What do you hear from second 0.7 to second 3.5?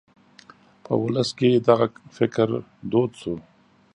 په ولس کې دغه فکر دود شو.